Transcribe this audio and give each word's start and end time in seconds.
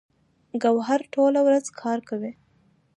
ګوهر 0.63 1.01
ټوله 1.13 1.39
ورځ 1.47 1.65
کار 1.81 1.99
کوي 2.09 2.31